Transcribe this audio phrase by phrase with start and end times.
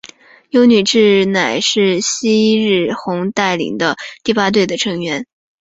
[0.49, 5.27] 油女志乃是夕日红带领的第八队的成员。